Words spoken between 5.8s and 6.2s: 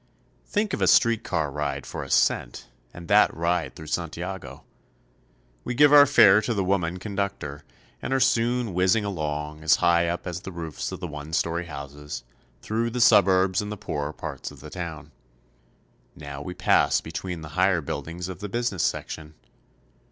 our